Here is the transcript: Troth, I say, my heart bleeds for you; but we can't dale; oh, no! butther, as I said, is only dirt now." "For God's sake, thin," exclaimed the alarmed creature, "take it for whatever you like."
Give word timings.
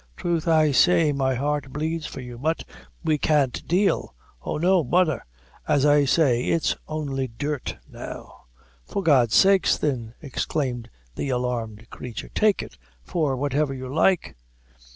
Troth, 0.17 0.47
I 0.47 0.71
say, 0.71 1.11
my 1.11 1.35
heart 1.35 1.71
bleeds 1.71 2.07
for 2.07 2.21
you; 2.21 2.39
but 2.39 2.63
we 3.03 3.19
can't 3.19 3.63
dale; 3.67 4.15
oh, 4.41 4.57
no! 4.57 4.83
butther, 4.83 5.23
as 5.67 5.85
I 5.85 6.05
said, 6.05 6.37
is 6.43 6.75
only 6.87 7.27
dirt 7.27 7.77
now." 7.87 8.45
"For 8.83 9.03
God's 9.03 9.35
sake, 9.35 9.67
thin," 9.67 10.15
exclaimed 10.19 10.89
the 11.13 11.29
alarmed 11.29 11.87
creature, 11.91 12.31
"take 12.33 12.63
it 12.63 12.79
for 13.03 13.35
whatever 13.35 13.75
you 13.75 13.93
like." 13.93 14.35